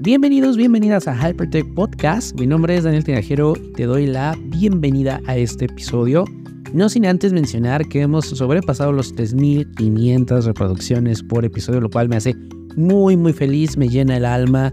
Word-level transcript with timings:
Bienvenidos, 0.00 0.56
bienvenidas 0.56 1.08
a 1.08 1.16
Hypertech 1.16 1.74
Podcast. 1.74 2.38
Mi 2.38 2.46
nombre 2.46 2.76
es 2.76 2.84
Daniel 2.84 3.02
Tinajero 3.02 3.54
y 3.56 3.72
te 3.72 3.86
doy 3.86 4.06
la 4.06 4.36
bienvenida 4.46 5.20
a 5.26 5.36
este 5.36 5.64
episodio. 5.64 6.24
No 6.72 6.88
sin 6.88 7.06
antes 7.06 7.32
mencionar 7.32 7.88
que 7.88 8.02
hemos 8.02 8.26
sobrepasado 8.26 8.92
los 8.92 9.12
3.500 9.16 10.44
reproducciones 10.44 11.22
por 11.24 11.44
episodio, 11.44 11.80
lo 11.80 11.90
cual 11.90 12.08
me 12.08 12.16
hace 12.16 12.36
muy, 12.76 13.16
muy 13.16 13.32
feliz, 13.32 13.76
me 13.76 13.88
llena 13.88 14.16
el 14.16 14.24
alma, 14.24 14.72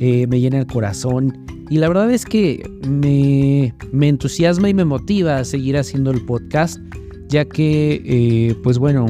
eh, 0.00 0.26
me 0.26 0.40
llena 0.40 0.58
el 0.58 0.66
corazón. 0.66 1.49
Y 1.70 1.78
la 1.78 1.86
verdad 1.86 2.10
es 2.10 2.26
que 2.26 2.68
me, 2.86 3.72
me, 3.92 4.08
entusiasma 4.08 4.68
y 4.68 4.74
me 4.74 4.84
motiva 4.84 5.38
a 5.38 5.44
seguir 5.44 5.76
haciendo 5.76 6.10
el 6.10 6.20
podcast, 6.26 6.80
ya 7.28 7.44
que, 7.44 8.02
eh, 8.04 8.56
pues 8.64 8.78
bueno, 8.78 9.06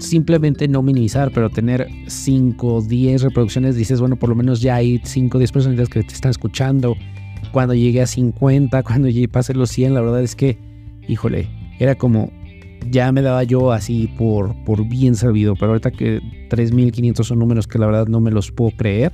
simplemente 0.00 0.66
no 0.66 0.82
minimizar, 0.82 1.30
pero 1.30 1.50
tener 1.50 1.86
5, 2.06 2.80
10 2.88 3.20
reproducciones, 3.20 3.76
dices, 3.76 4.00
bueno, 4.00 4.16
por 4.16 4.30
lo 4.30 4.34
menos 4.34 4.62
ya 4.62 4.76
hay 4.76 4.98
5, 5.04 5.36
10 5.36 5.52
personas 5.52 5.88
que 5.90 6.02
te 6.02 6.14
están 6.14 6.30
escuchando. 6.30 6.96
Cuando 7.52 7.74
llegué 7.74 8.00
a 8.00 8.06
50, 8.06 8.82
cuando 8.82 9.08
llegué 9.08 9.28
pase 9.28 9.52
los 9.52 9.68
100, 9.68 9.92
la 9.92 10.00
verdad 10.00 10.22
es 10.22 10.34
que, 10.34 10.56
híjole, 11.06 11.48
era 11.78 11.96
como, 11.96 12.32
ya 12.90 13.12
me 13.12 13.20
daba 13.20 13.44
yo 13.44 13.72
así 13.72 14.08
por, 14.16 14.54
por 14.64 14.88
bien 14.88 15.16
servido, 15.16 15.54
pero 15.54 15.72
ahorita 15.72 15.90
que 15.90 16.20
3.500 16.48 17.24
son 17.24 17.40
números 17.40 17.66
que 17.66 17.78
la 17.78 17.84
verdad 17.84 18.06
no 18.06 18.22
me 18.22 18.30
los 18.30 18.50
puedo 18.50 18.70
creer 18.70 19.12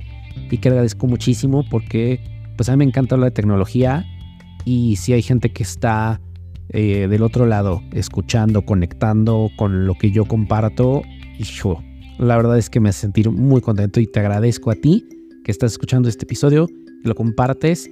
y 0.49 0.57
que 0.57 0.69
agradezco 0.69 1.05
muchísimo 1.05 1.65
porque 1.69 2.36
pues 2.57 2.67
a 2.69 2.73
mí 2.73 2.79
me 2.79 2.85
encanta 2.85 3.15
hablar 3.15 3.31
de 3.31 3.35
tecnología 3.35 4.05
y 4.65 4.97
si 4.97 5.13
hay 5.13 5.21
gente 5.21 5.53
que 5.53 5.63
está 5.63 6.19
eh, 6.69 7.07
del 7.07 7.23
otro 7.23 7.45
lado, 7.45 7.81
escuchando, 7.93 8.63
conectando 8.63 9.49
con 9.55 9.85
lo 9.85 9.93
que 9.95 10.11
yo 10.11 10.25
comparto, 10.25 11.03
hijo, 11.39 11.81
la 12.17 12.35
verdad 12.35 12.57
es 12.57 12.69
que 12.69 12.79
me 12.79 12.89
hace 12.89 13.01
sentir 13.01 13.31
muy 13.31 13.61
contento 13.61 14.01
y 14.01 14.07
te 14.07 14.19
agradezco 14.19 14.71
a 14.71 14.75
ti 14.75 15.07
que 15.45 15.51
estás 15.51 15.71
escuchando 15.71 16.09
este 16.09 16.25
episodio, 16.25 16.67
que 16.67 17.07
lo 17.07 17.15
compartes, 17.15 17.89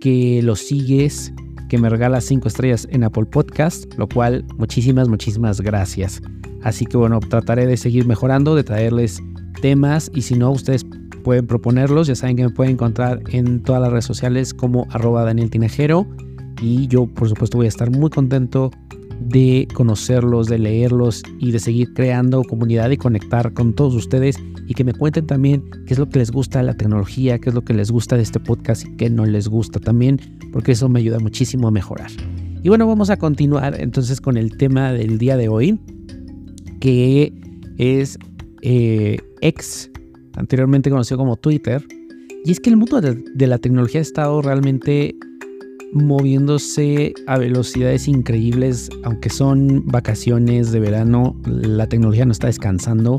que 0.00 0.40
lo 0.42 0.56
sigues, 0.56 1.32
que 1.68 1.78
me 1.78 1.88
regalas 1.88 2.24
5 2.24 2.48
estrellas 2.48 2.88
en 2.90 3.04
Apple 3.04 3.26
Podcast, 3.26 3.92
lo 3.96 4.08
cual 4.08 4.44
muchísimas, 4.56 5.08
muchísimas 5.08 5.60
gracias. 5.60 6.20
Así 6.62 6.86
que 6.86 6.96
bueno, 6.96 7.20
trataré 7.20 7.66
de 7.66 7.76
seguir 7.76 8.06
mejorando, 8.06 8.56
de 8.56 8.64
traerles 8.64 9.22
temas 9.62 10.10
y 10.14 10.22
si 10.22 10.34
no, 10.34 10.50
ustedes 10.50 10.84
pueden 11.26 11.48
proponerlos. 11.48 12.06
Ya 12.06 12.14
saben 12.14 12.36
que 12.36 12.44
me 12.44 12.50
pueden 12.50 12.74
encontrar 12.74 13.20
en 13.32 13.60
todas 13.60 13.82
las 13.82 13.90
redes 13.90 14.04
sociales 14.04 14.54
como 14.54 14.86
arroba 14.90 15.24
Daniel 15.24 15.50
Tinajero 15.50 16.06
y 16.62 16.86
yo 16.86 17.08
por 17.08 17.28
supuesto 17.28 17.58
voy 17.58 17.66
a 17.66 17.68
estar 17.68 17.90
muy 17.90 18.10
contento 18.10 18.70
de 19.18 19.66
conocerlos, 19.74 20.46
de 20.46 20.60
leerlos 20.60 21.24
y 21.40 21.50
de 21.50 21.58
seguir 21.58 21.92
creando 21.94 22.44
comunidad 22.44 22.90
y 22.90 22.96
conectar 22.96 23.52
con 23.54 23.74
todos 23.74 23.96
ustedes 23.96 24.36
y 24.68 24.74
que 24.74 24.84
me 24.84 24.92
cuenten 24.92 25.26
también 25.26 25.64
qué 25.88 25.94
es 25.94 25.98
lo 25.98 26.08
que 26.08 26.20
les 26.20 26.30
gusta 26.30 26.60
de 26.60 26.66
la 26.66 26.74
tecnología, 26.74 27.40
qué 27.40 27.48
es 27.48 27.56
lo 27.56 27.64
que 27.64 27.74
les 27.74 27.90
gusta 27.90 28.14
de 28.14 28.22
este 28.22 28.38
podcast 28.38 28.86
y 28.86 28.96
qué 28.96 29.10
no 29.10 29.26
les 29.26 29.48
gusta 29.48 29.80
también, 29.80 30.20
porque 30.52 30.72
eso 30.72 30.88
me 30.88 31.00
ayuda 31.00 31.18
muchísimo 31.18 31.66
a 31.66 31.72
mejorar. 31.72 32.12
Y 32.62 32.68
bueno, 32.68 32.86
vamos 32.86 33.10
a 33.10 33.16
continuar 33.16 33.80
entonces 33.80 34.20
con 34.20 34.36
el 34.36 34.56
tema 34.56 34.92
del 34.92 35.18
día 35.18 35.36
de 35.36 35.48
hoy, 35.48 35.80
que 36.78 37.32
es 37.78 38.16
eh, 38.62 39.18
X, 39.40 39.90
anteriormente 40.36 40.90
conocido 40.90 41.18
como 41.18 41.36
Twitter. 41.36 41.84
Y 42.44 42.52
es 42.52 42.60
que 42.60 42.70
el 42.70 42.76
mundo 42.76 43.00
de, 43.00 43.46
la 43.46 43.58
tecnología 43.58 44.00
ha 44.00 44.02
estado 44.02 44.40
realmente 44.40 45.16
moviéndose 45.92 47.12
a 47.26 47.38
velocidades 47.38 48.06
increíbles, 48.06 48.88
aunque 49.02 49.30
son 49.30 49.84
vacaciones 49.86 50.70
de 50.70 50.80
verano, 50.80 51.36
la 51.46 51.88
tecnología 51.88 52.24
no 52.24 52.32
está 52.32 52.48
descansando 52.48 53.16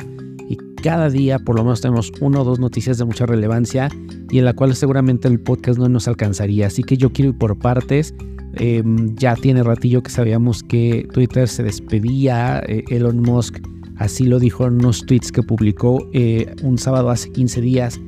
y 0.50 0.58
cada 0.82 1.10
día 1.10 1.40
por 1.40 1.56
lo 1.56 1.64
menos 1.64 1.82
tenemos 1.82 2.12
una 2.22 2.42
o 2.42 2.44
dos 2.44 2.60
noticias 2.60 2.98
de 2.98 3.06
mucha 3.06 3.26
relevancia 3.26 3.90
y 4.30 4.40
en 4.40 4.46
la 4.46 4.54
cual 4.54 4.76
seguramente 4.76 5.28
el 5.28 5.40
podcast 5.40 5.80
no 5.80 5.90
nos 5.90 6.08
alcanzaría. 6.08 6.68
Así 6.68 6.84
que 6.84 6.98
yo 6.98 7.12
quiero 7.12 7.32
ir 7.32 7.38
por 7.38 7.58
partes. 7.58 8.14
Em, 8.54 9.16
ya 9.16 9.36
tiene 9.36 9.62
ratillo 9.62 10.02
que 10.02 10.10
sabíamos 10.10 10.64
que 10.64 11.08
Twitter 11.14 11.48
se 11.48 11.64
despedía. 11.64 12.62
Eh, 12.68 12.84
Elon 12.90 13.22
Musk 13.22 13.60
así 13.98 14.26
lo 14.26 14.40
dijo 14.40 14.66
en 14.66 14.76
unos 14.76 15.06
tweets 15.06 15.32
que 15.32 15.44
publicó 15.44 16.08
eh, 16.14 16.54
un 16.64 16.78
sábado 16.78 17.10
hace 17.10 17.32
15 17.32 17.62
días, 17.62 18.00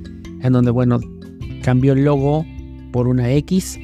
en 0.42 0.54
donde, 0.54 0.72
bueno, 0.72 1.00
cambió 1.64 1.94
el 1.94 2.06
logo 2.06 2.46
por 2.92 3.08
una 3.08 3.32
X 3.32 3.78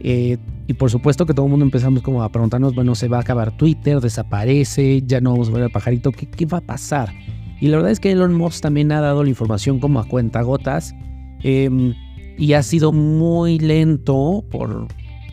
eh, 0.00 0.38
y 0.68 0.74
por 0.74 0.90
supuesto 0.90 1.26
que 1.26 1.34
todo 1.34 1.46
el 1.46 1.50
mundo 1.50 1.64
empezamos 1.64 2.02
como 2.02 2.22
a 2.22 2.28
preguntarnos, 2.30 2.74
bueno, 2.74 2.94
se 2.94 3.08
va 3.08 3.18
a 3.18 3.20
acabar 3.20 3.56
Twitter, 3.56 4.00
desaparece, 4.00 5.02
ya 5.06 5.20
no 5.20 5.32
vamos 5.32 5.48
a 5.48 5.52
ver 5.52 5.62
al 5.64 5.70
pajarito, 5.70 6.10
¿qué, 6.12 6.26
¿qué, 6.26 6.44
va 6.44 6.58
a 6.58 6.60
pasar? 6.60 7.12
Y 7.60 7.68
la 7.68 7.76
verdad 7.76 7.92
es 7.92 8.00
que 8.00 8.10
Elon 8.10 8.34
Musk 8.34 8.62
también 8.62 8.90
ha 8.92 9.00
dado 9.00 9.22
la 9.22 9.30
información 9.30 9.78
como 9.78 10.00
a 10.00 10.04
cuenta 10.04 10.42
gotas 10.42 10.94
em, 11.42 11.94
y 12.36 12.52
ha 12.52 12.62
sido 12.62 12.92
muy 12.92 13.58
lento, 13.58 14.44
por, 14.50 14.88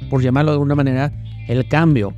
por 0.10 0.22
llamarlo 0.22 0.52
de 0.52 0.56
alguna 0.56 0.76
manera, 0.76 1.12
el 1.48 1.68
cambio. 1.68 2.14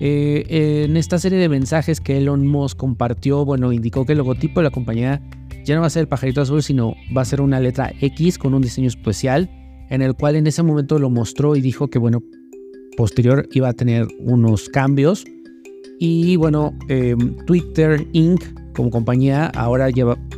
Eh, 0.00 0.84
en 0.84 0.96
esta 0.96 1.18
serie 1.18 1.38
de 1.38 1.48
mensajes 1.48 2.00
que 2.00 2.16
Elon 2.16 2.46
Musk 2.46 2.78
compartió, 2.78 3.44
bueno, 3.44 3.72
indicó 3.72 4.06
que 4.06 4.12
el 4.12 4.18
logotipo 4.18 4.60
de 4.60 4.64
la 4.64 4.70
compañía 4.70 5.20
ya 5.64 5.74
no 5.74 5.82
va 5.82 5.88
a 5.88 5.90
ser 5.90 6.00
el 6.02 6.08
pajarito 6.08 6.40
azul, 6.40 6.62
sino 6.62 6.94
va 7.16 7.22
a 7.22 7.26
ser 7.26 7.40
una 7.40 7.60
letra 7.60 7.92
X 8.00 8.38
con 8.38 8.54
un 8.54 8.62
diseño 8.62 8.88
especial 8.88 9.50
en 9.90 10.02
el 10.02 10.14
cual 10.14 10.36
en 10.36 10.46
ese 10.46 10.62
momento 10.62 10.98
lo 10.98 11.10
mostró 11.10 11.54
y 11.56 11.60
dijo 11.60 11.88
que, 11.88 11.98
bueno, 11.98 12.22
posterior 12.96 13.48
iba 13.52 13.68
a 13.68 13.72
tener 13.72 14.06
unos 14.20 14.68
cambios. 14.68 15.24
Y 15.98 16.36
bueno, 16.36 16.72
em, 16.88 17.36
Twitter 17.44 18.06
Inc. 18.12 18.42
como 18.74 18.90
compañía 18.90 19.46
ahora 19.48 19.88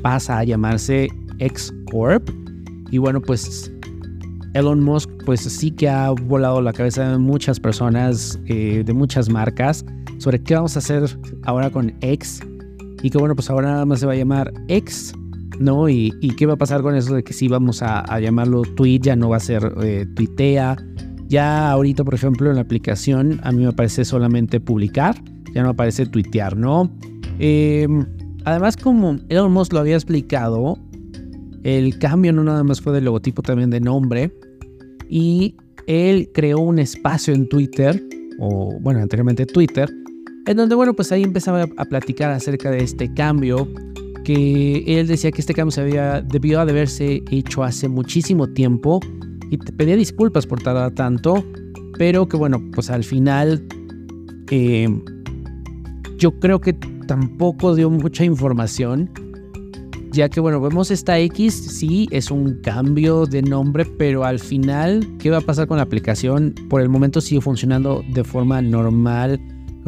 pasa 0.03 0.39
a 0.39 0.45
llamarse 0.45 1.09
X 1.39 1.73
Corp. 1.91 2.29
Y 2.91 2.99
bueno, 2.99 3.21
pues 3.21 3.73
Elon 4.55 4.83
Musk 4.83 5.09
pues 5.25 5.41
sí 5.41 5.71
que 5.71 5.89
ha 5.89 6.11
volado 6.11 6.61
la 6.61 6.73
cabeza 6.73 7.11
de 7.11 7.19
muchas 7.19 7.61
personas, 7.61 8.39
eh, 8.47 8.83
de 8.85 8.93
muchas 8.93 9.29
marcas, 9.29 9.85
sobre 10.19 10.43
qué 10.43 10.55
vamos 10.55 10.77
a 10.77 10.81
hacer 10.81 11.05
ahora 11.45 11.71
con 11.71 11.95
X. 12.01 12.41
Y 13.03 13.11
que 13.11 13.19
bueno, 13.19 13.35
pues 13.35 13.51
ahora 13.51 13.71
nada 13.73 13.85
más 13.85 14.01
se 14.01 14.07
va 14.07 14.13
a 14.13 14.17
llamar 14.17 14.53
X 14.69 15.15
¿no? 15.59 15.89
Y, 15.89 16.11
qué 16.37 16.47
va 16.47 16.55
a 16.55 16.57
pasar 16.57 16.83
con 16.83 16.95
eso 16.95 17.15
de 17.15 17.23
que 17.23 17.33
si 17.33 17.49
vamos 17.49 17.83
a, 17.83 18.19
llamarlo 18.21 18.63
tweet, 18.63 19.01
ya 19.01 19.17
no 19.17 19.29
va 19.29 19.37
a 19.37 19.41
ser 19.41 19.73
eh. 19.83 20.07
Ya 21.29 21.71
ahorita, 21.71 22.05
por 22.05 22.15
ejemplo, 22.15 22.51
en 22.51 22.57
la 22.57 22.63
aplicación 22.63 23.41
a 23.43 23.53
mí 23.53 23.65
me 23.65 23.73
parece 23.73 24.05
solamente 24.05 24.61
publicar, 24.61 25.17
ya 25.55 25.63
no 25.63 25.69
me 25.69 25.75
parece 25.75 26.05
tuitear, 26.07 26.57
¿no? 26.57 26.91
Em, 27.39 28.05
además, 28.45 28.77
como 28.77 29.17
Elon 29.29 29.53
Musk 29.53 29.73
lo 29.73 29.81
había 29.81 29.95
explicado, 29.95 30.79
el 31.65 31.99
cambio 31.99 32.33
no 32.33 32.45
nada 32.45 32.65
más 32.65 32.81
fue 32.81 32.93
del 32.93 33.05
logotipo, 33.05 33.43
también 33.43 33.71
de 33.71 33.81
nombre. 33.81 34.33
Y 35.09 35.55
él 35.87 36.31
creó 36.33 36.59
un 36.61 36.79
espacio 36.79 37.35
en 37.35 37.49
Twitter, 37.49 38.03
o 38.39 38.79
bueno, 38.81 39.01
anteriormente 39.01 39.47
Twitter, 39.47 39.91
en 40.47 40.57
donde, 40.57 40.75
bueno, 40.75 40.95
pues 40.95 41.13
ahí 41.13 41.23
empezaba 41.23 41.67
a 41.77 41.85
platicar 41.85 42.31
acerca 42.31 42.71
de 42.71 42.83
este 42.83 43.13
cambio 43.15 43.69
que 44.25 44.85
él 44.87 45.07
decía 45.07 45.31
que 45.33 45.41
este 45.41 45.55
cambio 45.55 45.73
se 45.73 45.81
había, 45.81 46.23
debió 46.23 46.65
de 46.65 46.71
haberse 46.71 47.23
hecho 47.31 47.63
hace 47.63 47.89
muchísimo 47.89 48.49
tiempo 48.49 49.01
y 49.51 49.59
te 49.59 49.73
pedía 49.73 49.97
disculpas 49.97 50.47
por 50.47 50.63
tardar 50.63 50.93
tanto, 50.93 51.45
pero 51.99 52.29
que 52.29 52.37
bueno, 52.37 52.63
pues 52.73 52.91
al 52.91 53.05
final 53.05 53.65
eh, 54.51 54.89
yo 56.19 56.39
creo 56.39 56.61
que 56.61 56.73
tampoco 57.07 57.75
dio 57.75 57.91
mucha 57.91 58.25
información, 58.25 59.11
ya 60.13 60.29
que 60.29 60.41
bueno, 60.41 60.61
vemos 60.61 60.91
esta 60.91 61.19
X, 61.19 61.55
sí, 61.79 62.09
es 62.11 62.31
un 62.31 62.61
cambio 62.63 63.27
de 63.27 63.43
nombre, 63.43 63.85
pero 63.85 64.25
al 64.25 64.39
final, 64.39 65.07
¿qué 65.19 65.31
va 65.31 65.39
a 65.39 65.41
pasar 65.41 65.67
con 65.67 65.79
la 65.79 65.85
aplicación? 65.85 66.55
Por 66.69 66.83
el 66.83 66.89
momento 66.89 67.21
sigue 67.21 67.41
funcionando 67.41 68.05
de 68.13 68.23
forma 68.23 68.61
normal, 68.61 69.41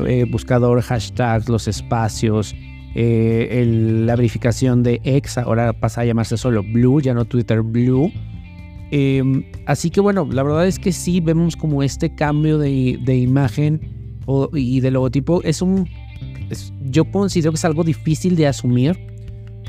eh, 0.06 0.24
buscador, 0.30 0.80
hashtags, 0.80 1.48
los 1.48 1.68
espacios, 1.68 2.54
eh, 2.94 4.02
la 4.06 4.16
verificación 4.16 4.82
de 4.82 5.00
X 5.04 5.38
ahora 5.38 5.72
pasa 5.72 6.02
a 6.02 6.04
llamarse 6.04 6.36
solo 6.36 6.62
Blue, 6.62 7.00
ya 7.00 7.12
no 7.12 7.24
Twitter 7.24 7.60
Blue. 7.60 8.10
Em, 8.90 9.44
así 9.66 9.90
que 9.90 10.00
bueno, 10.00 10.28
la 10.30 10.42
verdad 10.42 10.66
es 10.66 10.78
que 10.78 10.92
sí 10.92 11.20
vemos 11.20 11.56
como 11.56 11.82
este 11.82 12.14
cambio 12.14 12.58
de, 12.58 12.70
imagen 13.16 13.80
y 14.52 14.80
de 14.80 14.90
logotipo 14.90 15.42
es 15.42 15.60
un... 15.60 15.88
yo 16.84 17.04
considero 17.10 17.50
que 17.52 17.56
es 17.56 17.64
algo 17.64 17.84
difícil 17.84 18.36
de 18.36 18.46
asumir, 18.46 19.13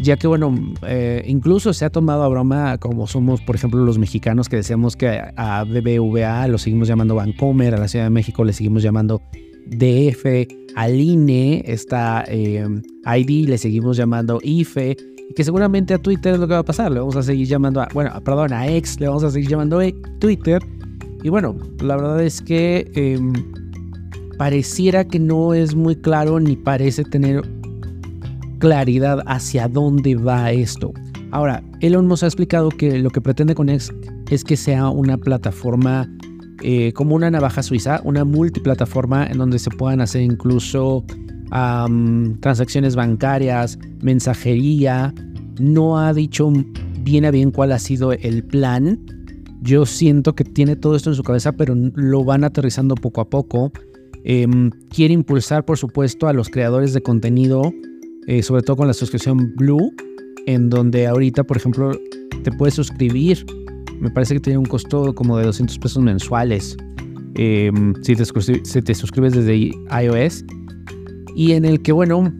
ya 0.01 0.17
que 0.17 0.27
bueno, 0.27 0.53
eh, 0.87 1.23
incluso 1.27 1.73
se 1.73 1.85
ha 1.85 1.89
tomado 1.89 2.23
a 2.23 2.27
broma 2.27 2.77
como 2.77 3.07
somos, 3.07 3.41
por 3.41 3.55
ejemplo, 3.55 3.83
los 3.83 3.97
mexicanos 3.97 4.49
que 4.49 4.57
decíamos 4.57 4.95
que 4.95 5.21
a 5.35 5.63
BBVA 5.63 6.47
lo 6.47 6.57
seguimos 6.57 6.87
llamando 6.87 7.15
Vancomer, 7.15 7.75
a 7.75 7.77
la 7.77 7.87
Ciudad 7.87 8.05
de 8.05 8.11
México 8.11 8.43
le 8.43 8.53
seguimos 8.53 8.83
llamando 8.83 9.21
DF, 9.67 10.47
al 10.75 10.99
INE, 10.99 11.63
esta 11.65 12.23
eh, 12.27 12.67
ID 13.05 13.47
le 13.47 13.57
seguimos 13.57 13.97
llamando 13.97 14.39
IFE 14.43 14.97
y 15.29 15.33
que 15.33 15.43
seguramente 15.43 15.93
a 15.93 15.97
Twitter 15.97 16.35
es 16.35 16.39
lo 16.39 16.47
que 16.47 16.53
va 16.53 16.59
a 16.59 16.65
pasar. 16.65 16.91
Le 16.91 16.99
vamos 16.99 17.15
a 17.15 17.23
seguir 17.23 17.47
llamando 17.47 17.81
a, 17.81 17.87
bueno, 17.93 18.11
perdón, 18.23 18.53
a 18.53 18.67
X, 18.67 18.99
le 18.99 19.07
vamos 19.07 19.23
a 19.23 19.31
seguir 19.31 19.49
llamando 19.49 19.79
a 19.79 19.85
Twitter. 20.19 20.61
Y 21.23 21.29
bueno, 21.29 21.55
la 21.81 21.95
verdad 21.95 22.21
es 22.21 22.41
que 22.41 22.91
em, 22.93 23.33
pareciera 24.37 25.05
que 25.05 25.19
no 25.19 25.53
es 25.53 25.73
muy 25.73 25.95
claro 25.95 26.39
ni 26.39 26.55
parece 26.55 27.03
tener 27.03 27.41
claridad 28.59 29.23
hacia 29.27 29.67
dónde 29.67 30.15
va 30.15 30.51
esto. 30.51 30.93
Ahora, 31.31 31.63
Elon 31.81 32.07
Musk 32.07 32.23
ha 32.23 32.27
explicado 32.27 32.69
que 32.69 32.99
lo 32.99 33.09
que 33.09 33.21
pretende 33.21 33.55
con 33.55 33.69
X 33.69 33.93
es 34.29 34.43
que 34.43 34.55
sea 34.55 34.89
una 34.89 35.17
plataforma 35.17 36.09
eh, 36.63 36.93
como 36.93 37.15
una 37.15 37.29
navaja 37.29 37.61
suiza, 37.61 38.01
una 38.03 38.23
multiplataforma 38.23 39.27
en 39.27 39.37
donde 39.37 39.59
se 39.59 39.69
puedan 39.69 40.01
hacer 40.01 40.21
incluso 40.21 41.03
transacciones 42.41 42.95
bancarias, 42.95 43.77
mensajería. 44.01 45.13
No 45.59 45.99
ha 45.99 46.13
dicho 46.13 46.51
bien 47.01 47.23
a 47.25 47.31
bien 47.31 47.51
cuál 47.51 47.71
ha 47.71 47.79
sido 47.79 48.11
el 48.13 48.43
plan. 48.43 48.99
Yo 49.61 49.85
siento 49.85 50.35
que 50.35 50.43
tiene 50.43 50.75
todo 50.75 50.95
esto 50.95 51.11
en 51.11 51.15
su 51.15 51.23
cabeza, 51.23 51.53
pero 51.53 51.75
lo 51.75 52.23
van 52.23 52.43
aterrizando 52.43 52.95
poco 52.95 53.21
a 53.21 53.29
poco. 53.29 53.71
Em, 54.23 54.71
quiere 54.89 55.13
impulsar, 55.13 55.65
por 55.65 55.77
supuesto, 55.77 56.27
a 56.27 56.33
los 56.33 56.49
creadores 56.49 56.93
de 56.93 57.01
contenido, 57.01 57.71
eh, 58.27 58.43
sobre 58.43 58.61
todo 58.61 58.77
con 58.77 58.87
la 58.87 58.93
suscripción 58.93 59.53
Blue, 59.55 59.93
en 60.45 60.69
donde 60.69 61.07
ahorita, 61.07 61.43
por 61.43 61.57
ejemplo, 61.57 61.91
te 62.43 62.51
puedes 62.51 62.75
suscribir 62.75 63.45
me 63.99 64.09
parece 64.09 64.35
que 64.35 64.39
tiene 64.39 64.59
un 64.59 64.65
costo 64.65 65.13
como 65.13 65.37
de 65.37 65.45
200 65.45 65.79
pesos 65.79 66.03
mensuales 66.03 66.77
em, 67.35 67.93
si, 68.01 68.15
te, 68.15 68.95
suscribes 68.95 69.33
desde 69.33 69.71
iOS. 70.01 70.43
Y 71.35 71.53
en 71.53 71.65
el 71.65 71.81
que, 71.81 71.91
bueno, 71.91 72.33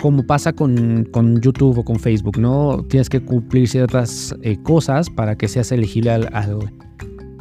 como 0.00 0.26
pasa 0.26 0.52
con, 0.52 1.06
YouTube 1.40 1.78
o 1.78 1.84
con 1.84 1.98
Facebook, 1.98 2.38
¿no? 2.38 2.84
Tienes 2.88 3.08
que 3.08 3.20
cumplir 3.20 3.68
ciertas 3.68 4.34
eh, 4.42 4.58
cosas 4.62 5.08
para 5.08 5.36
que 5.36 5.48
seas 5.48 5.72
elegible 5.72 6.10
al, 6.10 6.28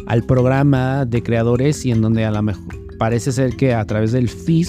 al, 0.07 0.23
programa 0.23 1.05
de 1.05 1.23
creadores 1.23 1.85
y 1.85 1.91
en 1.91 2.01
donde 2.01 2.23
a 2.23 2.31
lo 2.31 2.41
mejor 2.41 2.63
parece 2.97 3.31
ser 3.31 3.55
que 3.55 3.73
a 3.73 3.83
través 3.85 4.11
del 4.11 4.29
feed 4.29 4.67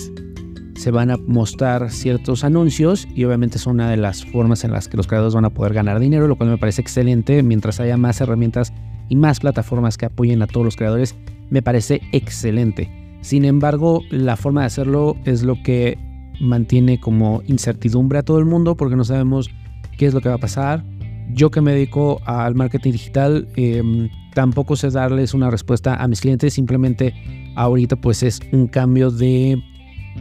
se 0.75 0.91
van 0.91 1.11
a 1.11 1.17
mostrar 1.17 1.91
ciertos 1.91 2.45
anuncios 2.45 3.07
y 3.15 3.25
obviamente 3.25 3.59
es 3.59 3.67
una 3.67 3.91
de 3.91 3.97
las 3.97 4.25
formas 4.25 4.65
en 4.65 4.73
las 4.73 4.89
que 4.89 4.97
los 4.97 5.07
creadores 5.07 5.35
van 5.35 5.45
a 5.45 5.51
poder 5.51 5.75
ganar 5.75 6.01
dinero, 6.01 6.29
lo 6.29 6.37
cual 6.37 6.51
me 6.51 6.59
parece 6.59 6.81
excelente. 6.81 7.43
Mientras 7.43 7.81
haya 7.81 7.97
más 7.97 8.21
herramientas 8.21 8.73
y 9.09 9.17
más 9.17 9.41
plataformas 9.41 9.99
que 9.99 10.07
apoyen 10.07 10.43
a 10.43 10.47
todos 10.47 10.65
los 10.65 10.77
creadores, 10.77 11.15
me 11.51 11.63
parece 11.63 12.01
excelente. 12.13 12.91
Sin 13.21 13.45
embargo, 13.45 14.03
la 14.11 14.37
forma 14.37 14.63
de 14.63 14.69
hacerlo 14.69 15.17
es 15.25 15.43
lo 15.43 15.63
que 15.63 15.99
mantiene 16.41 16.99
como 16.99 17.43
incertidumbre 17.47 18.19
a 18.19 18.23
todo 18.23 18.39
el 18.39 18.45
mundo 18.45 18.77
porque 18.77 18.97
no 18.97 19.05
sabemos 19.05 19.51
qué 19.97 20.07
es 20.07 20.15
lo 20.15 20.21
que 20.21 20.29
va 20.29 20.37
a 20.37 20.39
pasar. 20.39 20.85
Yo 21.33 21.51
que 21.51 21.61
me 21.61 21.73
dedico 21.73 22.21
al 22.25 22.55
marketing 22.55 22.93
digital, 22.93 23.49
em, 23.57 24.09
tampoco 24.35 24.77
sé 24.77 24.91
darles 24.91 25.35
una 25.35 25.51
respuesta 25.51 25.95
a 25.95 26.09
mis 26.09 26.21
clientes, 26.21 26.55
simplemente 26.55 27.15
ahorita 27.55 27.97
pues 27.97 28.23
es 28.23 28.41
un 28.53 28.67
cambio 28.67 29.11
de 29.11 29.63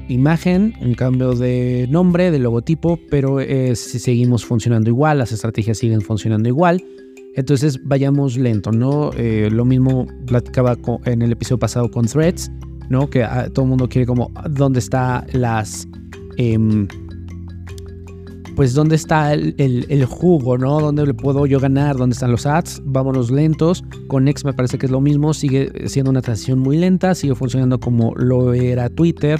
imagen, 0.07 0.73
un 0.81 0.93
cambio 0.93 1.33
de 1.33 1.87
nombre, 1.89 2.31
de 2.31 2.39
logotipo, 2.39 2.99
pero 3.09 3.39
eh, 3.39 3.75
si 3.75 3.99
seguimos 3.99 4.45
funcionando 4.45 4.89
igual, 4.89 5.19
las 5.19 5.31
estrategias 5.31 5.77
siguen 5.77 6.01
funcionando 6.01 6.49
igual. 6.49 6.83
Entonces 7.35 7.79
vayamos 7.83 8.37
lento, 8.37 8.71
¿no? 8.71 9.11
Eh, 9.15 9.49
lo 9.51 9.63
mismo 9.63 10.05
platicaba 10.25 10.77
en 11.05 11.21
el 11.21 11.31
episodio 11.31 11.59
pasado 11.59 11.89
con 11.89 12.05
Threads, 12.05 12.51
¿no? 12.89 13.09
Que 13.09 13.23
ah, 13.23 13.49
todo 13.53 13.63
el 13.65 13.69
mundo 13.69 13.87
quiere 13.87 14.05
como, 14.05 14.31
¿dónde 14.49 14.79
está 14.79 15.25
las... 15.31 15.87
Em, 16.37 16.87
pues 18.55 18.73
dónde 18.73 18.95
está 18.95 19.33
el, 19.33 19.55
el, 19.57 20.05
jugo, 20.05 20.57
¿no? 20.57 20.81
¿Dónde 20.81 21.05
le 21.05 21.13
puedo 21.13 21.45
yo 21.45 21.59
ganar? 21.59 21.95
¿Dónde 21.95 22.13
están 22.13 22.31
los 22.31 22.45
ads? 22.45 22.81
Vámonos 22.83 23.31
lentos. 23.31 23.83
Con 24.07 24.27
X 24.27 24.43
me 24.43 24.53
parece 24.53 24.77
que 24.77 24.87
es 24.87 24.91
lo 24.91 24.99
mismo. 24.99 25.33
Sigue 25.33 25.71
siendo 25.87 26.11
una 26.11 26.21
transición 26.21 26.59
muy 26.59 26.77
lenta. 26.77 27.15
Sigue 27.15 27.33
funcionando 27.33 27.79
como 27.79 28.13
lo 28.15 28.53
era 28.53 28.89
Twitter. 28.89 29.39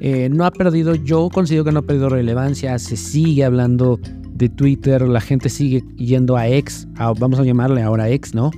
Eh, 0.00 0.30
no 0.30 0.46
ha 0.46 0.50
perdido, 0.50 0.94
yo 0.94 1.28
considero 1.30 1.64
que 1.64 1.72
no 1.72 1.80
ha 1.80 1.82
perdido 1.82 2.08
relevancia, 2.08 2.78
se 2.78 2.96
sigue 2.96 3.44
hablando 3.44 4.00
de 4.32 4.48
Twitter, 4.48 5.02
la 5.02 5.20
gente 5.20 5.50
sigue 5.50 5.84
yendo 5.96 6.36
a 6.36 6.48
X, 6.48 6.88
vamos 7.18 7.38
a 7.38 7.44
llamarle 7.44 7.82
ahora 7.82 8.08
X, 8.08 8.34
¿no? 8.34 8.50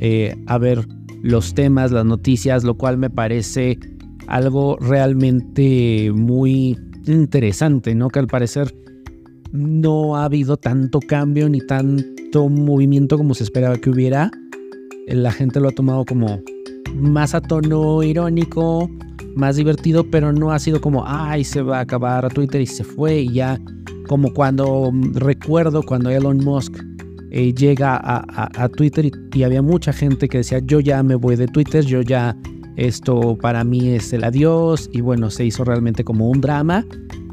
Eh, 0.00 0.36
a 0.46 0.58
ver 0.58 0.86
los 1.22 1.54
temas, 1.54 1.90
las 1.90 2.04
noticias, 2.04 2.64
lo 2.64 2.76
cual 2.76 2.98
me 2.98 3.08
parece 3.08 3.78
algo 4.26 4.76
realmente 4.78 6.12
muy 6.14 6.78
interesante, 7.06 7.94
¿no? 7.94 8.08
Que 8.08 8.18
al 8.18 8.26
parecer 8.26 8.74
no 9.52 10.16
ha 10.16 10.24
habido 10.24 10.56
tanto 10.56 11.00
cambio 11.00 11.48
ni 11.48 11.60
tanto 11.60 12.48
movimiento 12.48 13.16
como 13.16 13.34
se 13.34 13.44
esperaba 13.44 13.76
que 13.78 13.90
hubiera. 13.90 14.30
La 15.06 15.32
gente 15.32 15.60
lo 15.60 15.68
ha 15.68 15.72
tomado 15.72 16.04
como 16.04 16.40
más 16.94 17.34
a 17.34 17.40
tono 17.40 18.02
irónico, 18.02 18.88
más 19.34 19.56
divertido, 19.56 20.04
pero 20.10 20.32
no 20.32 20.52
ha 20.52 20.58
sido 20.58 20.80
como, 20.80 21.04
ay, 21.06 21.44
se 21.44 21.62
va 21.62 21.78
a 21.78 21.80
acabar 21.80 22.32
Twitter 22.32 22.60
y 22.60 22.66
se 22.66 22.84
fue 22.84 23.20
y 23.20 23.32
ya, 23.32 23.58
como 24.06 24.32
cuando 24.32 24.90
mm, 24.92 25.14
recuerdo 25.14 25.82
cuando 25.82 26.10
Elon 26.10 26.38
Musk 26.38 26.76
eh, 27.30 27.54
llega 27.54 28.00
a, 28.02 28.68
Twitter 28.70 29.10
y, 29.34 29.42
había 29.44 29.62
mucha 29.62 29.92
gente 29.92 30.28
que 30.28 30.38
decía, 30.38 30.58
yo 30.64 30.80
ya 30.80 31.02
me 31.02 31.14
voy 31.14 31.36
de 31.36 31.46
Twitter, 31.46 31.84
yo 31.84 32.02
ya, 32.02 32.36
esto 32.76 33.38
para 33.40 33.62
mí 33.62 33.90
es 33.90 34.12
el 34.12 34.24
adiós 34.24 34.90
y 34.92 35.00
bueno, 35.00 35.30
se 35.30 35.44
hizo 35.44 35.64
realmente 35.64 36.02
como 36.02 36.28
un 36.28 36.40
drama 36.40 36.84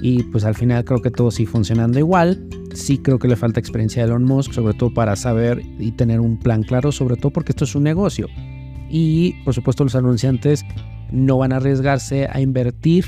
y 0.01 0.21
pues 0.23 0.44
al 0.44 0.53
final 0.53 0.83
creo 0.85 1.01
que 1.01 1.09
todo 1.09 1.31
sigue 1.31 1.49
funcionando 1.49 1.97
igual. 1.97 2.47
Sí 2.75 2.99
creo 2.99 3.17
que 3.17 3.27
le 3.27 3.35
falta 3.35 3.59
experiencia 3.59 4.03
a 4.03 4.05
Elon 4.05 4.23
Musk, 4.23 4.53
sobre 4.53 4.75
todo 4.75 4.94
para 4.94 5.15
saber 5.15 5.63
y 5.79 5.91
tener 5.94 6.19
un 6.19 6.38
plan 6.38 6.61
claro, 6.61 6.91
sobre 6.91 7.15
todo 7.15 7.31
porque 7.31 7.53
esto 7.53 7.63
es 7.63 7.73
un 7.73 7.83
negocio. 7.83 8.27
Y 8.89 9.33
por 9.44 9.55
supuesto 9.55 9.83
los 9.83 9.95
anunciantes 9.95 10.63
no 11.12 11.38
van 11.38 11.54
a 11.54 11.57
arriesgarse 11.57 12.27
a 12.31 12.42
invertir 12.42 13.06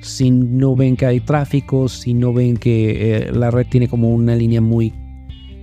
si 0.00 0.30
no 0.30 0.76
ven 0.76 0.96
que 0.96 1.06
hay 1.06 1.20
tráfico, 1.20 1.88
si 1.88 2.14
no 2.14 2.32
ven 2.32 2.56
que 2.56 3.16
eh, 3.16 3.32
la 3.32 3.50
red 3.50 3.66
tiene 3.68 3.88
como 3.88 4.10
una 4.10 4.36
línea 4.36 4.60
muy, 4.60 4.92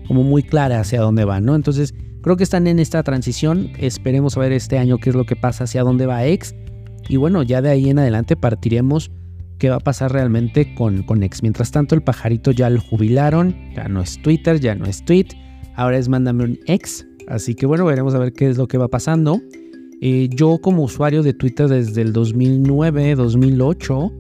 como 0.08 0.24
muy 0.24 0.44
clara 0.44 0.80
hacia 0.80 1.02
dónde 1.02 1.26
va, 1.26 1.40
¿no? 1.40 1.56
Entonces, 1.56 1.94
creo 2.22 2.36
que 2.36 2.44
están 2.44 2.68
en 2.68 2.80
esta 2.80 3.02
transición. 3.04 3.72
Esperemos 3.78 4.36
a 4.36 4.42
ver 4.42 4.52
este 4.52 4.78
año 4.78 4.98
qué 4.98 5.10
es 5.12 5.16
lo 5.16 5.26
que 5.26 5.36
pasa, 5.36 5.64
hacia 5.64 5.84
dónde 5.84 6.06
va 6.06 6.26
X. 6.26 6.56
Y 7.08 7.18
bueno, 7.18 7.44
ya 7.44 7.62
de 7.62 7.70
ahí 7.70 7.90
en 7.90 8.00
adelante 8.00 8.36
partiremos 8.36 9.12
qué 9.58 9.70
va 9.70 9.78
a 9.78 9.80
pasar 9.80 10.12
realmente 10.12 10.76
con, 10.76 11.04
con 11.04 11.24
X. 11.24 11.42
Mientras 11.42 11.72
tanto, 11.72 11.96
el 11.96 12.02
pajarito 12.02 12.52
ya 12.52 12.70
lo 12.70 12.82
jubilaron, 12.82 13.56
ya 13.76 13.88
no 13.88 14.02
es 14.02 14.22
Twitter, 14.22 14.60
ya 14.60 14.76
no 14.76 14.86
es 14.86 15.06
tweet, 15.06 15.28
ahora 15.76 15.98
es 15.98 16.10
mándame 16.10 16.44
un 16.44 16.60
X. 16.68 17.08
Así 17.28 17.56
que 17.56 17.66
bueno, 17.66 17.86
veremos 17.86 18.14
a 18.14 18.20
ver 18.20 18.34
qué 18.34 18.50
es 18.50 18.58
lo 18.58 18.68
que 18.68 18.78
va 18.78 18.88
pasando. 18.88 19.40
Eh, 20.02 20.30
yo 20.32 20.58
como 20.58 20.84
usuario 20.84 21.24
de 21.24 21.34
Twitter 21.34 21.68
desde 21.68 22.02
el 22.02 22.14
2009, 22.14 23.16
2008, 23.16 24.12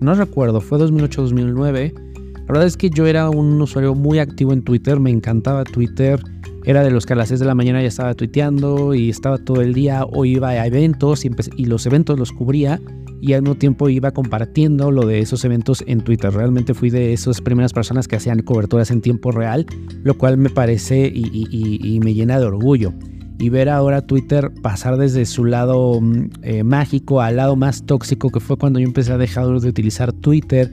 no 0.00 0.14
recuerdo, 0.14 0.60
fue 0.60 0.78
2008, 0.78 1.22
2009. 1.22 1.94
La 2.34 2.44
verdad 2.46 2.66
es 2.66 2.76
que 2.76 2.88
yo 2.88 3.06
era 3.06 3.28
un 3.28 3.60
usuario 3.60 3.94
muy 3.94 4.20
activo 4.20 4.52
en 4.52 4.62
Twitter, 4.62 5.00
me 5.00 5.10
encantaba 5.10 5.64
Twitter. 5.64 6.20
Era 6.64 6.82
de 6.82 6.90
los 6.90 7.06
que 7.06 7.14
a 7.14 7.16
las 7.16 7.28
6 7.28 7.40
de 7.40 7.46
la 7.46 7.54
mañana 7.54 7.80
ya 7.82 7.88
estaba 7.88 8.14
tuiteando 8.14 8.94
y 8.94 9.10
estaba 9.10 9.38
todo 9.38 9.60
el 9.60 9.74
día 9.74 10.04
o 10.04 10.24
iba 10.24 10.50
a 10.50 10.66
eventos 10.66 11.24
y, 11.24 11.30
y 11.56 11.64
los 11.64 11.86
eventos 11.86 12.18
los 12.18 12.32
cubría 12.32 12.80
y 13.20 13.32
al 13.32 13.42
mismo 13.42 13.56
tiempo 13.56 13.88
iba 13.88 14.12
compartiendo 14.12 14.90
lo 14.90 15.06
de 15.06 15.18
esos 15.18 15.44
eventos 15.44 15.82
en 15.86 16.00
Twitter. 16.00 16.32
Realmente 16.32 16.74
fui 16.74 16.90
de 16.90 17.12
esas 17.12 17.40
primeras 17.40 17.72
personas 17.72 18.06
que 18.06 18.16
hacían 18.16 18.42
coberturas 18.42 18.90
en 18.90 19.00
tiempo 19.00 19.32
real, 19.32 19.66
lo 20.04 20.16
cual 20.16 20.36
me 20.36 20.50
parece 20.50 21.10
y 21.12 22.00
me 22.02 22.14
llena 22.14 22.38
de 22.38 22.46
orgullo 22.46 22.92
y 23.38 23.48
ver 23.50 23.68
ahora 23.68 24.02
Twitter 24.02 24.50
pasar 24.62 24.96
desde 24.96 25.24
su 25.24 25.44
lado 25.44 26.00
mm, 26.00 26.30
eh, 26.42 26.64
mágico 26.64 27.20
al 27.20 27.36
lado 27.36 27.56
más 27.56 27.84
tóxico 27.84 28.30
que 28.30 28.40
fue 28.40 28.56
cuando 28.56 28.80
yo 28.80 28.86
empecé 28.86 29.12
a 29.12 29.18
dejar 29.18 29.46
de 29.46 29.68
utilizar 29.68 30.12
Twitter 30.12 30.72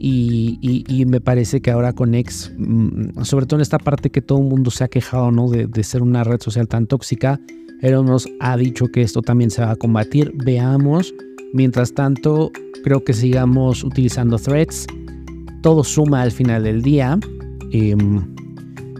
y, 0.00 1.04
me 1.08 1.20
parece 1.20 1.60
que 1.60 1.72
ahora 1.72 1.92
con 1.92 2.14
X, 2.14 2.52
mm, 2.56 3.22
sobre 3.22 3.46
todo 3.46 3.58
en 3.58 3.62
esta 3.62 3.78
parte 3.78 4.10
que 4.10 4.22
todo 4.22 4.38
el 4.38 4.44
mundo 4.44 4.70
se 4.70 4.84
ha 4.84 4.88
quejado 4.88 5.32
¿no? 5.32 5.48
de, 5.48 5.82
ser 5.82 6.02
una 6.02 6.22
red 6.22 6.40
social 6.40 6.68
tan 6.68 6.86
tóxica, 6.86 7.40
él 7.82 8.04
nos 8.04 8.28
ha 8.40 8.56
dicho 8.56 8.86
que 8.88 9.02
esto 9.02 9.22
también 9.22 9.50
se 9.50 9.62
va 9.62 9.72
a 9.72 9.76
combatir, 9.76 10.32
veamos, 10.44 11.12
mientras 11.52 11.92
tanto 11.94 12.52
creo 12.84 13.02
que 13.02 13.12
sigamos 13.12 13.82
utilizando 13.82 14.38
threads, 14.38 14.86
todo 15.62 15.82
suma 15.82 16.22
al 16.22 16.30
final 16.30 16.62
del 16.62 16.82
día. 16.82 17.18
Em, 17.72 18.37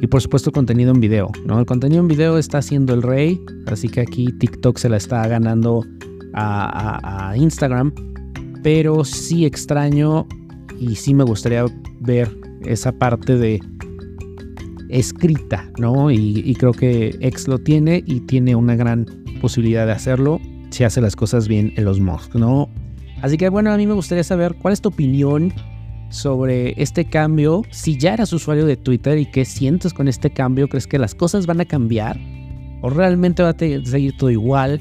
y 0.01 0.07
por 0.07 0.21
supuesto 0.21 0.53
contenido 0.53 0.93
en 0.93 1.01
video, 1.01 1.31
¿no? 1.45 1.59
El 1.59 1.67
contenido 1.67 2.01
en 2.01 2.09
video 2.09 2.39
está 2.39 2.63
siendo 2.63 2.95
el 2.95 3.03
rey, 3.03 3.41
así 3.67 3.89
que 3.89 4.01
aquí 4.01 4.33
TikTok 4.39 4.79
se 4.79 4.89
la 4.89 4.97
está 4.97 5.27
ganando 5.27 5.85
a, 6.35 7.35
Instagram, 7.37 7.93
pero 8.63 9.05
sí 9.05 9.45
extraño 9.45 10.27
y 10.79 10.95
sí 10.97 11.15
me 11.15 11.25
gustaría 11.25 11.65
ver 12.01 12.29
esa 12.65 12.93
parte 12.93 13.37
de 13.37 13.61
escrita, 14.89 15.71
¿no? 15.79 16.11
Y, 16.11 16.55
creo 16.55 16.73
que 16.73 17.17
X 17.21 17.49
lo 17.49 17.59
tiene 17.59 18.03
y 18.07 18.21
tiene 18.21 18.55
una 18.55 18.77
gran 18.77 19.07
posibilidad 19.41 19.87
de 19.87 19.93
hacerlo 19.93 20.41
si 20.71 20.85
hace 20.85 21.01
las 21.01 21.17
cosas 21.17 21.49
bien 21.49 21.73
en 21.77 21.85
los 21.85 22.01
Musk, 22.01 22.35
¿no? 22.35 22.69
Así 23.23 23.37
que 23.37 23.49
bueno, 23.49 23.73
a 23.73 23.77
mí 23.77 23.87
me 23.87 23.95
gustaría 23.95 24.25
saber 24.25 24.55
cuál 24.61 24.73
es 24.73 24.81
tu 24.81 24.91
opinión 24.91 25.53
sobre 26.11 26.81
este 26.81 27.05
cambio, 27.05 27.63
si 27.71 27.99
ya 27.99 28.15
eras 28.15 28.33
usuario 28.33 28.67
de 28.67 28.77
Twitter 28.77 29.19
y 29.19 29.27
qué 29.27 29.45
sientes 29.45 29.93
con 29.93 30.09
este 30.09 30.31
cambio, 30.31 30.69
¿crees 30.69 30.87
que 30.87 30.99
las 30.99 31.15
cosas 31.15 31.47
van 31.47 31.61
a 31.61 31.65
cambiar? 31.65 32.19
¿O 32.83 32.91
realmente 32.91 33.43
va 33.43 33.51
a 33.51 33.59
seguir 33.59 34.17
todo 34.17 34.31
igual? 34.31 34.81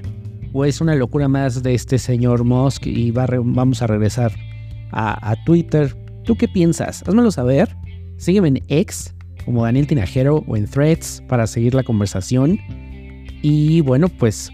¿O 0.53 0.65
es 0.65 0.81
una 0.81 0.95
locura 0.95 1.27
más 1.27 1.61
de 1.63 1.73
este 1.73 1.97
señor 1.97 2.43
Musk 2.43 2.87
y 2.87 3.11
vamos 3.11 3.81
a 3.81 3.87
regresar 3.87 4.31
a, 4.91 5.35
Twitter? 5.45 5.95
¿Tú 6.23 6.35
qué 6.35 6.47
piensas? 6.47 7.03
Házmelo 7.07 7.31
saber. 7.31 7.75
Sígueme 8.17 8.47
en 8.47 8.61
X 8.67 9.13
como 9.45 9.63
Daniel 9.63 9.87
Tinajero 9.87 10.43
o 10.47 10.57
en 10.57 10.65
Threads 10.65 11.23
para 11.27 11.47
seguir 11.47 11.73
la 11.73 11.83
conversación. 11.83 12.59
Y 13.41 13.81
bueno, 13.81 14.09
pues 14.09 14.51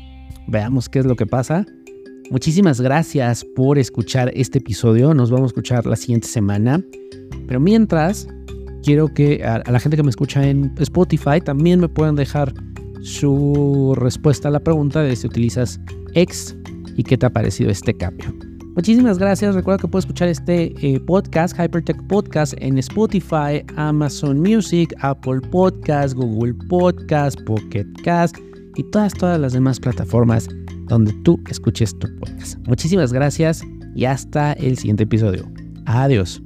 veamos 0.48 0.90
qué 0.90 1.00
es 1.00 1.06
lo 1.06 1.16
que 1.16 1.26
pasa. 1.26 1.66
Muchísimas 2.34 2.82
gracias 2.82 3.46
por 3.46 3.78
escuchar 3.78 4.32
este 4.34 4.58
episodio. 4.58 5.14
Nos 5.14 5.30
vamos 5.30 5.44
a 5.44 5.50
escuchar 5.50 5.86
la 5.86 5.96
siguiente 5.96 6.28
semana. 6.28 6.84
Pero 7.46 7.60
mientras, 7.60 8.28
quiero 8.82 9.08
que 9.08 9.44
a, 9.46 9.62
la 9.72 9.80
gente 9.80 9.96
que 9.96 10.02
me 10.02 10.10
escucha 10.10 10.44
en 10.44 10.74
Spotify 10.80 11.40
también 11.46 11.80
me 11.80 11.88
puedan 11.88 12.16
dejar 12.16 12.52
su 13.04 13.94
respuesta 14.00 14.48
a 14.48 14.52
la 14.52 14.60
pregunta 14.60 15.04
de 15.04 15.16
si 15.16 15.28
utilizas 15.28 15.80
X 16.16 16.58
y 16.98 17.04
qué 17.04 17.20
te 17.20 17.28
ha 17.28 17.30
parecido 17.30 17.70
este 17.70 17.96
cambio. 17.96 18.34
Muchísimas 18.76 19.20
gracias. 19.20 19.54
Recuerda 19.54 19.84
que 19.84 19.88
puedes 19.88 20.06
escuchar 20.06 20.30
este 20.30 20.74
eh, 20.82 21.00
podcast, 21.02 21.56
Hypertech 21.56 22.02
Podcast, 22.08 22.56
en 22.58 22.80
Spotify, 22.80 23.64
Amazon 23.76 24.40
Music, 24.40 24.92
Apple 25.02 25.40
Podcast, 25.52 26.16
Google 26.16 26.56
Podcast, 26.68 27.40
Pocket 27.44 27.86
Cast 28.04 28.38
y 28.76 28.84
todas, 28.84 29.14
todas 29.14 29.40
las 29.40 29.54
demás 29.54 29.80
plataformas 29.80 30.48
donde 30.88 31.14
tú 31.24 31.40
escuches 31.50 31.98
tu 31.98 32.08
podcast. 32.18 32.58
Muchísimas 32.68 33.14
gracias 33.14 33.64
y 33.96 34.06
hasta 34.06 34.54
el 34.54 34.78
siguiente 34.78 35.04
episodio. 35.04 35.50
Adiós. 35.86 36.42